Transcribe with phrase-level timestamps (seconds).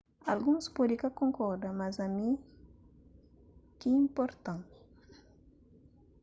[0.31, 2.29] alguns pode ka konkorda mas ami
[3.79, 4.61] ki inporta-m